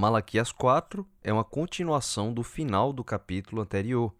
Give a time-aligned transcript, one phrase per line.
[0.00, 4.14] Malaquias 4 é uma continuação do final do capítulo anterior.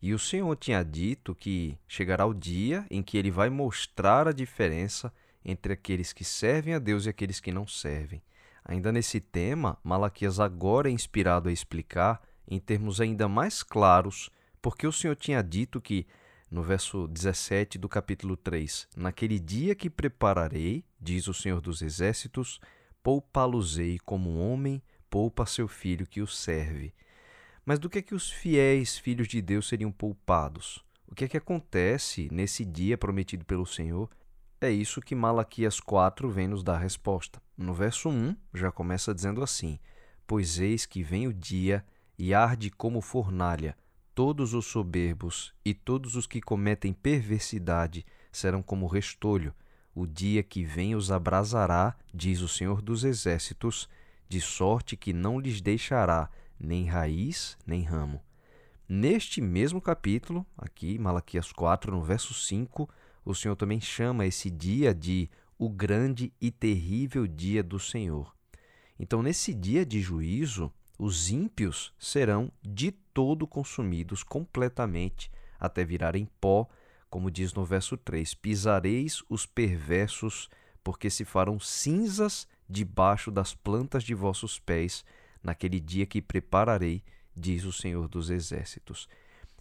[0.00, 4.32] E o Senhor tinha dito que chegará o dia em que ele vai mostrar a
[4.32, 5.12] diferença
[5.44, 8.22] entre aqueles que servem a Deus e aqueles que não servem.
[8.64, 14.30] Ainda nesse tema, Malaquias agora é inspirado a explicar, em termos ainda mais claros,
[14.62, 16.06] porque o Senhor tinha dito que,
[16.50, 22.58] no verso 17 do capítulo 3, Naquele dia que prepararei, diz o Senhor dos Exércitos,
[23.02, 26.94] poupá-los-ei como um homem poupa seu filho que o serve.
[27.64, 30.84] Mas do que é que os fiéis filhos de Deus seriam poupados?
[31.06, 34.08] O que é que acontece nesse dia prometido pelo Senhor?
[34.60, 37.40] É isso que Malaquias 4 vem nos dar resposta.
[37.56, 39.78] No verso 1 já começa dizendo assim:
[40.26, 41.84] Pois eis que vem o dia
[42.18, 43.76] e arde como fornalha,
[44.14, 49.54] todos os soberbos e todos os que cometem perversidade serão como restolho.
[49.94, 53.88] O dia que vem os abrasará, diz o Senhor dos Exércitos,
[54.28, 58.20] de sorte que não lhes deixará nem raiz nem ramo.
[58.88, 62.88] Neste mesmo capítulo, aqui, Malaquias 4, no verso 5,
[63.24, 68.34] o Senhor também chama esse dia de o grande e terrível dia do Senhor.
[68.98, 76.66] Então, nesse dia de juízo, os ímpios serão de todo consumidos completamente, até virarem pó,
[77.10, 80.48] como diz no verso 3: Pisareis os perversos,
[80.82, 85.04] porque se farão cinzas debaixo das plantas de vossos pés,
[85.42, 87.02] naquele dia que prepararei,
[87.34, 89.08] diz o Senhor dos Exércitos.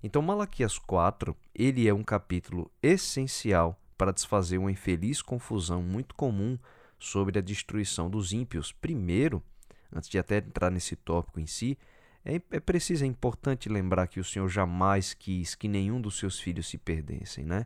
[0.03, 6.57] Então, Malaquias 4, ele é um capítulo essencial para desfazer uma infeliz confusão muito comum
[6.99, 8.71] sobre a destruição dos ímpios.
[8.71, 9.41] Primeiro,
[9.91, 11.77] antes de até entrar nesse tópico em si,
[12.23, 16.39] é, é preciso, é importante lembrar que o Senhor jamais quis que nenhum dos seus
[16.39, 17.65] filhos se perdessem, né?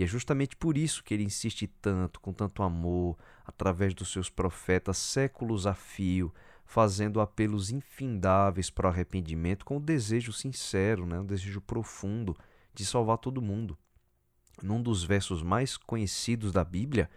[0.00, 4.30] E é justamente por isso que ele insiste tanto, com tanto amor, através dos seus
[4.30, 6.32] profetas, séculos a fio,
[6.64, 12.34] fazendo apelos infindáveis para o arrependimento, com o desejo sincero, né, um desejo profundo
[12.72, 13.76] de salvar todo mundo.
[14.62, 17.10] Num dos versos mais conhecidos da Bíblia,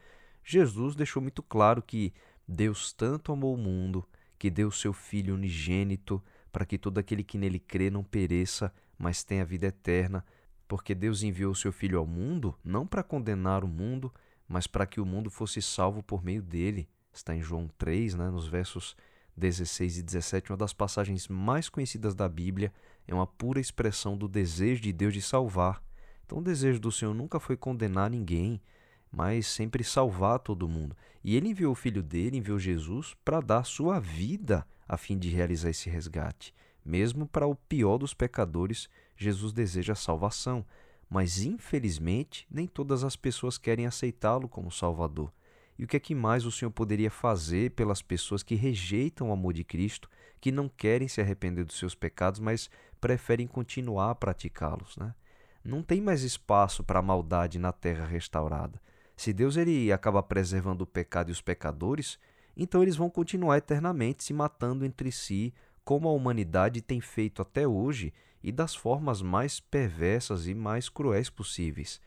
[0.44, 2.14] Jesus deixou muito claro que
[2.46, 4.06] Deus tanto amou o mundo
[4.38, 9.24] que deu seu Filho unigênito para que todo aquele que nele crê não pereça, mas
[9.24, 10.26] tenha vida eterna
[10.68, 14.14] porque Deus enviou seu Filho ao mundo não para condenar o mundo,
[14.48, 16.88] mas para que o mundo fosse salvo por meio dele.
[17.14, 18.96] Está em João 3, né, nos versos
[19.36, 22.72] 16 e 17, uma das passagens mais conhecidas da Bíblia,
[23.08, 25.82] é uma pura expressão do desejo de Deus de salvar.
[26.26, 28.62] Então, o desejo do Senhor nunca foi condenar ninguém,
[29.12, 30.96] mas sempre salvar todo mundo.
[31.24, 35.30] E ele enviou o filho dele, enviou Jesus, para dar sua vida a fim de
[35.30, 36.54] realizar esse resgate.
[36.86, 40.66] Mesmo para o pior dos pecadores, Jesus deseja salvação,
[41.10, 45.32] mas infelizmente nem todas as pessoas querem aceitá-lo como Salvador.
[45.78, 49.34] E o que é que mais o Senhor poderia fazer pelas pessoas que rejeitam o
[49.34, 54.16] amor de Cristo, que não querem se arrepender dos seus pecados, mas preferem continuar a
[54.16, 55.16] praticá-los, né?
[55.64, 58.82] Não tem mais espaço para a maldade na terra restaurada.
[59.16, 62.20] Se Deus ele acaba preservando o pecado e os pecadores,
[62.56, 67.68] então eles vão continuar eternamente se matando entre si, como a humanidade tem feito até
[67.68, 68.14] hoje
[68.44, 72.02] e das formas mais perversas e mais cruéis possíveis.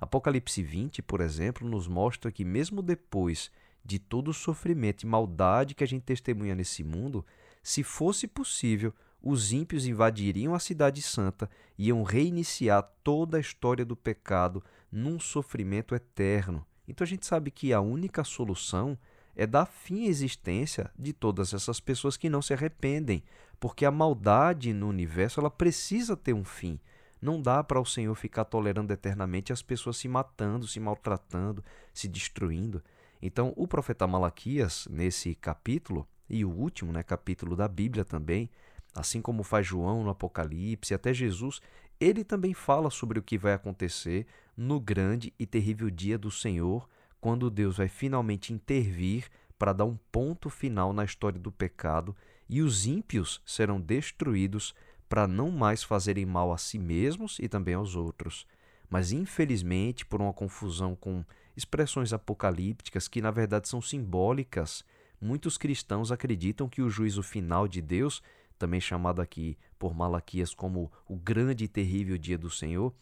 [0.00, 3.50] Apocalipse 20, por exemplo, nos mostra que, mesmo depois
[3.84, 7.24] de todo o sofrimento e maldade que a gente testemunha nesse mundo,
[7.62, 13.84] se fosse possível, os ímpios invadiriam a Cidade Santa e iam reiniciar toda a história
[13.84, 16.66] do pecado num sofrimento eterno.
[16.86, 18.98] Então a gente sabe que a única solução
[19.34, 23.22] é dar fim à existência de todas essas pessoas que não se arrependem,
[23.58, 26.78] porque a maldade no universo ela precisa ter um fim.
[27.20, 32.08] Não dá para o Senhor ficar tolerando eternamente as pessoas se matando, se maltratando, se
[32.08, 32.82] destruindo.
[33.20, 38.50] Então, o profeta Malaquias, nesse capítulo, e o último né, capítulo da Bíblia também,
[38.94, 41.60] assim como faz João no Apocalipse, até Jesus,
[42.00, 44.26] ele também fala sobre o que vai acontecer
[44.56, 46.88] no grande e terrível dia do Senhor,
[47.22, 52.16] quando Deus vai finalmente intervir para dar um ponto final na história do pecado
[52.48, 54.74] e os ímpios serão destruídos
[55.08, 58.44] para não mais fazerem mal a si mesmos e também aos outros.
[58.90, 61.24] Mas infelizmente, por uma confusão com
[61.56, 64.84] expressões apocalípticas que na verdade são simbólicas,
[65.20, 68.20] muitos cristãos acreditam que o juízo final de Deus,
[68.58, 72.92] também chamado aqui por Malaquias como o grande e terrível dia do Senhor,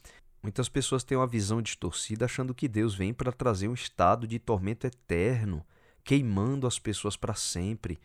[0.43, 4.39] Muitas pessoas têm uma visão distorcida achando que Deus vem para trazer um estado de
[4.39, 5.65] tormento eterno,
[6.03, 7.99] queimando as pessoas para sempre.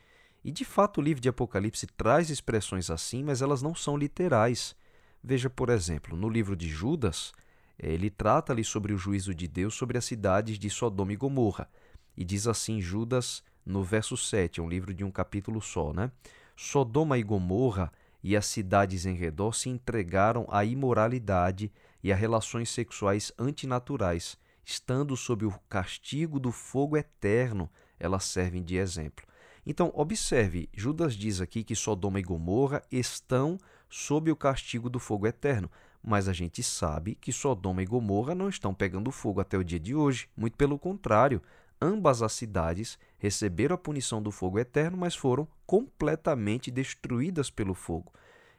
[0.44, 4.76] E de fato o livro de Apocalipse traz expressões assim, mas elas não são literais.
[5.24, 7.32] Veja, por exemplo, no livro de Judas,
[7.80, 11.16] eh, ele trata ali sobre o juízo de Deus sobre as cidades de Sodoma e
[11.16, 11.70] Gomorra.
[12.18, 16.12] E diz assim Judas no verso 7, é um livro de um capítulo só, né?
[16.56, 17.92] Sodoma e Gomorra
[18.24, 21.72] e as cidades em redor se entregaram à imoralidade
[22.06, 27.68] e a relações sexuais antinaturais, estando sob o castigo do fogo eterno,
[28.00, 29.26] elas servem de exemplo.
[29.66, 33.58] Então, observe, Judas diz aqui que Sodoma e Gomorra estão
[33.90, 35.68] sob o castigo do fogo eterno,
[36.00, 39.80] mas a gente sabe que Sodoma e Gomorra não estão pegando fogo até o dia
[39.80, 41.42] de hoje, muito pelo contrário,
[41.82, 48.14] ambas as cidades receberam a punição do fogo eterno, mas foram completamente destruídas pelo fogo.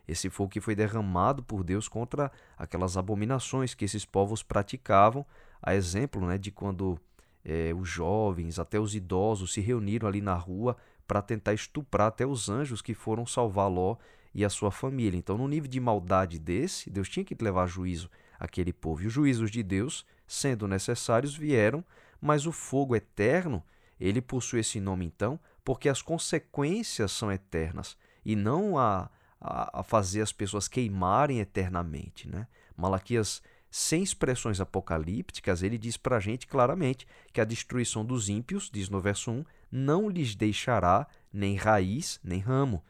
[0.07, 5.27] Esse fogo que foi derramado por Deus contra aquelas abominações que esses povos praticavam,
[5.63, 6.99] a exemplo né, de quando
[7.45, 10.77] é, os jovens, até os idosos se reuniram ali na rua
[11.07, 13.97] para tentar estuprar até os anjos que foram salvar Ló
[14.35, 15.17] e a sua família.
[15.17, 19.03] Então, no nível de maldade desse, Deus tinha que levar juízo àquele povo.
[19.03, 21.85] E os juízos de Deus, sendo necessários, vieram,
[22.21, 23.63] mas o fogo eterno,
[23.99, 29.09] ele possui esse nome então, porque as consequências são eternas e não a,
[29.41, 32.29] a, a fazer as pessoas queimarem eternamente.
[32.29, 32.47] Né?
[32.77, 38.71] Malaquias sem expressões apocalípticas, ele diz para a gente claramente que a destruição dos ímpios,
[38.73, 42.83] diz no verso 1, não lhes deixará nem raiz nem ramo.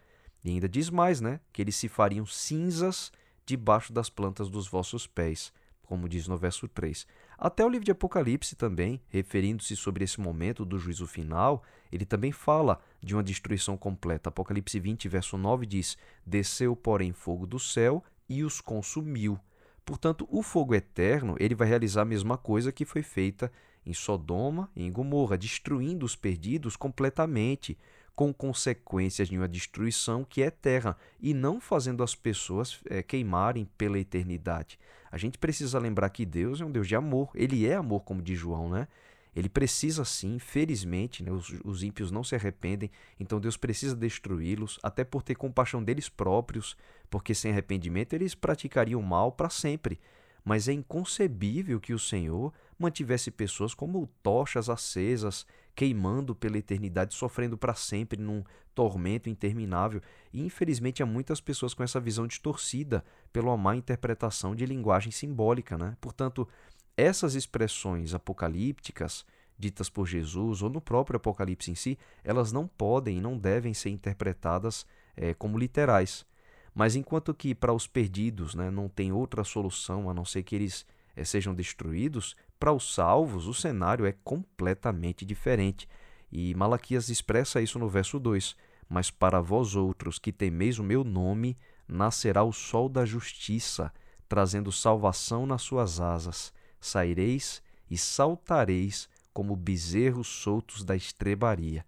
[0.45, 1.41] E ainda diz mais, né?
[1.53, 3.11] Que eles se fariam cinzas
[3.45, 5.53] debaixo das plantas dos vossos pés,
[5.83, 7.05] como diz no verso 3.
[7.37, 12.31] Até o livro de Apocalipse também, referindo-se sobre esse momento do juízo final, ele também
[12.31, 14.29] fala de uma destruição completa.
[14.29, 19.39] Apocalipse 20, verso 9 diz: Desceu, porém, fogo do céu e os consumiu.
[19.85, 23.51] Portanto, o fogo eterno ele vai realizar a mesma coisa que foi feita
[23.87, 27.79] em Sodoma e em Gomorra, destruindo os perdidos completamente,
[28.13, 33.69] com consequências de uma destruição que é eterna e não fazendo as pessoas é, queimarem
[33.79, 34.81] pela eternidade.
[35.13, 38.21] A gente precisa lembrar que Deus é um Deus de amor, ele é amor, como
[38.21, 38.89] diz João, né?
[39.37, 42.91] Ele precisa sim, felizmente, né, os, os ímpios não se arrependem,
[43.21, 46.75] então Deus precisa destruí-los, até por ter compaixão deles próprios,
[47.11, 50.01] porque sem arrependimento eles praticariam mal para sempre.
[50.43, 57.59] Mas é inconcebível que o Senhor mantivesse pessoas como tochas acesas, queimando pela eternidade, sofrendo
[57.59, 58.43] para sempre num
[58.75, 60.01] tormento interminável.
[60.33, 65.77] E infelizmente há muitas pessoas com essa visão distorcida pela má interpretação de linguagem simbólica.
[65.77, 65.97] Né?
[66.01, 66.49] Portanto,
[66.97, 69.25] essas expressões apocalípticas
[69.59, 73.73] ditas por Jesus ou no próprio Apocalipse em si, elas não podem e não devem
[73.75, 76.27] ser interpretadas é, como literais.
[76.75, 80.55] Mas enquanto que para os perdidos né, não tem outra solução a não ser que
[80.55, 85.89] eles é, sejam destruídos, para os salvos o cenário é completamente diferente.
[86.31, 88.57] E Malaquias expressa isso no verso 2:
[88.89, 91.57] Mas para vós outros que temeis o meu nome,
[91.89, 93.93] nascerá o sol da justiça,
[94.29, 101.85] trazendo salvação nas suas asas saireis e saltareis como bezerros soltos da estrebaria.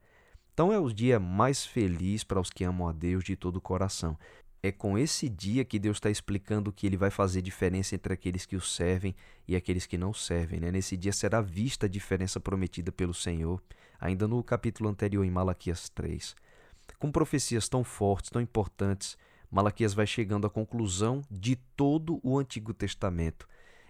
[0.52, 3.60] Então é o dia mais feliz para os que amam a Deus de todo o
[3.60, 4.18] coração.
[4.60, 8.44] É com esse dia que Deus está explicando que ele vai fazer diferença entre aqueles
[8.44, 9.14] que o servem
[9.46, 10.58] e aqueles que não servem.
[10.58, 10.72] Né?
[10.72, 13.62] Nesse dia será vista a diferença prometida pelo Senhor,
[14.00, 16.34] ainda no capítulo anterior, em Malaquias 3.
[16.98, 19.16] Com profecias tão fortes, tão importantes,
[19.50, 23.48] Malaquias vai chegando à conclusão de todo o Antigo Testamento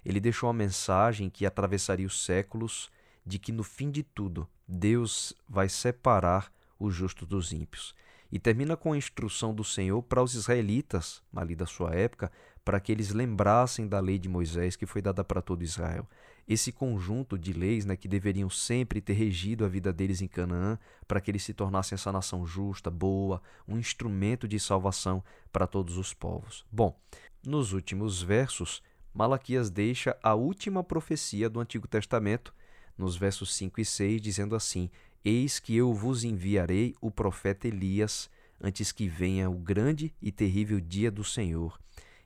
[0.08, 2.90] ele deixou uma mensagem que atravessaria os séculos
[3.26, 7.94] de que no fim de tudo Deus vai separar o justo dos ímpios.
[8.32, 12.32] E termina com a instrução do Senhor para os israelitas, ali da sua época,
[12.64, 16.08] para que eles lembrassem da lei de Moisés que foi dada para todo Israel.
[16.46, 20.78] Esse conjunto de leis né, que deveriam sempre ter regido a vida deles em Canaã,
[21.06, 25.22] para que eles se tornassem essa nação justa, boa, um instrumento de salvação
[25.52, 26.64] para todos os povos.
[26.72, 26.98] Bom,
[27.46, 32.54] nos últimos versos, Malaquias deixa a última profecia do Antigo Testamento,
[32.96, 34.90] nos versos 5 e 6, dizendo assim:
[35.24, 40.80] Eis que eu vos enviarei o profeta Elias, antes que venha o grande e terrível
[40.80, 41.78] dia do Senhor.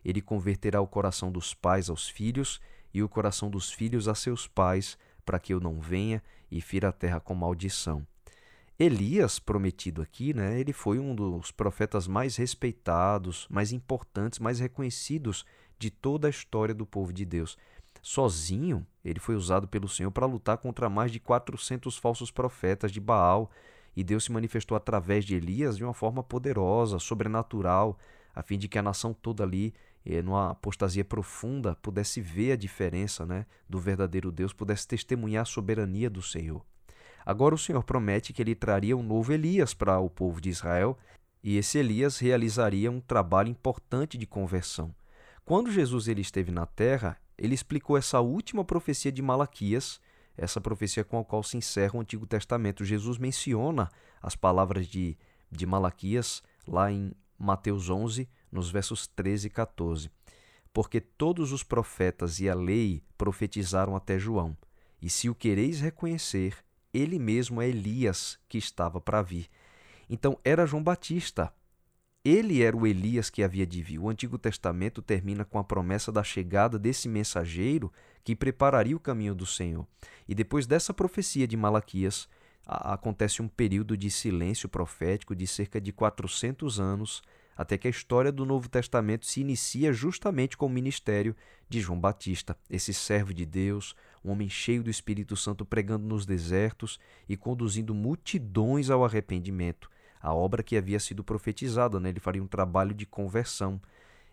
[0.05, 2.61] Ele converterá o coração dos pais aos filhos
[2.93, 6.89] e o coração dos filhos a seus pais, para que eu não venha e fira
[6.89, 8.07] a terra com maldição.
[8.79, 15.45] Elias, prometido aqui, né, ele foi um dos profetas mais respeitados, mais importantes, mais reconhecidos
[15.83, 17.59] de toda a história do povo de Deus.
[18.01, 23.01] Sozinho, ele foi usado pelo Senhor para lutar contra mais de 400 falsos profetas de
[23.01, 23.51] Baal,
[23.97, 27.99] e Deus se manifestou através de Elias de uma forma poderosa, sobrenatural,
[28.35, 29.75] a fim de que a nação toda ali,
[30.07, 35.47] eh, numa apostasia profunda, pudesse ver a diferença né, do verdadeiro Deus, pudesse testemunhar a
[35.47, 36.65] soberania do Senhor.
[37.27, 40.97] Agora o Senhor promete que ele traria um novo Elias para o povo de Israel,
[41.43, 44.95] e esse Elias realizaria um trabalho importante de conversão.
[45.45, 50.01] Quando Jesus ele esteve na terra, ele explicou essa última profecia de Malaquias,
[50.37, 52.85] essa profecia com a qual se encerra o Antigo Testamento.
[52.85, 55.17] Jesus menciona as palavras de,
[55.51, 60.11] de Malaquias lá em Mateus 11, nos versos 13 e 14.
[60.73, 64.57] Porque todos os profetas e a lei profetizaram até João.
[65.03, 66.57] E se o quereis reconhecer,
[66.95, 69.49] ele mesmo é Elias que estava para vir.
[70.09, 71.53] Então era João Batista.
[72.25, 73.99] Ele era o Elias que havia de vir.
[73.99, 79.35] O Antigo Testamento termina com a promessa da chegada desse mensageiro que prepararia o caminho
[79.35, 79.85] do Senhor.
[80.29, 82.29] E depois dessa profecia de Malaquias,
[82.64, 87.23] acontece um período de silêncio profético de cerca de 400 anos,
[87.57, 91.35] até que a história do Novo Testamento se inicia justamente com o ministério
[91.69, 96.25] de João Batista, esse servo de Deus, um homem cheio do Espírito Santo pregando nos
[96.25, 99.91] desertos e conduzindo multidões ao arrependimento.
[100.23, 102.11] A obra que havia sido profetizada, né?
[102.11, 103.81] ele faria um trabalho de conversão.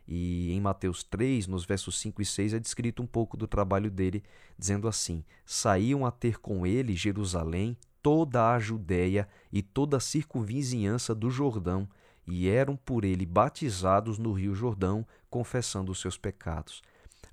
[0.08, 3.90] E em Mateus 3, nos versos 5 e 6, é descrito um pouco do trabalho
[3.90, 4.24] dele,
[4.58, 11.14] dizendo assim: Saíam a ter com ele Jerusalém, toda a Judéia e toda a circunvizinhança
[11.14, 11.88] do Jordão,
[12.26, 16.82] e eram por ele batizados no Rio Jordão, confessando os seus pecados.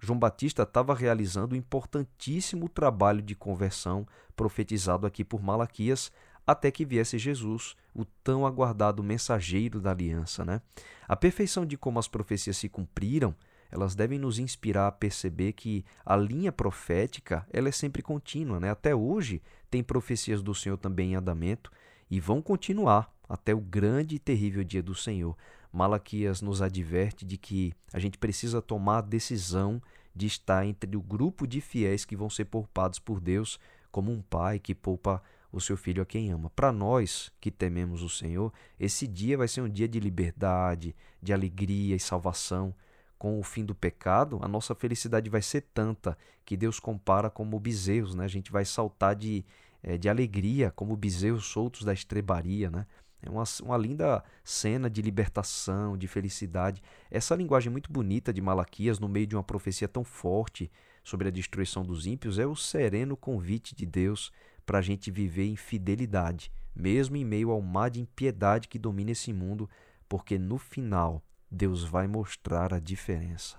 [0.01, 6.13] João Batista estava realizando um importantíssimo trabalho de conversão profetizado aqui por Malaquias,
[6.47, 10.45] até que viesse Jesus, o tão aguardado mensageiro da aliança.
[10.45, 10.61] Né?
[11.09, 13.35] A perfeição de como as profecias se cumpriram
[13.71, 18.61] elas devem nos inspirar a perceber que a linha profética ela é sempre contínua.
[18.61, 18.71] Né?
[18.71, 21.71] Até hoje tem profecias do Senhor também em andamento
[22.11, 25.37] e vão continuar até o grande e terrível dia do Senhor.
[25.73, 29.83] Malaquias nos adverte de que a gente precisa tomar a decisão
[30.15, 33.59] de estar entre o grupo de fiéis que vão ser poupados por Deus,
[33.91, 35.23] como um pai que poupa
[35.57, 36.51] o seu filho a quem ama.
[36.51, 41.33] Para nós que tememos o Senhor, esse dia vai ser um dia de liberdade, de
[41.33, 42.75] alegria e salvação
[43.19, 47.59] com o fim do pecado, a nossa felicidade vai ser tanta que Deus compara como
[47.59, 48.25] bezerros, né?
[48.25, 49.45] A gente vai saltar de,
[49.83, 52.87] é, de alegria como bezerros soltos da estrebaria, né?
[53.23, 56.83] É uma, uma linda cena de libertação, de felicidade.
[57.11, 60.71] Essa linguagem muito bonita de Malaquias, no meio de uma profecia tão forte
[61.03, 64.31] sobre a destruição dos ímpios, é o sereno convite de Deus
[64.67, 69.13] para a gente viver em fidelidade, mesmo em meio ao mar de impiedade que domina
[69.13, 69.71] esse mundo,
[70.09, 73.57] porque no final Deus vai mostrar a diferença.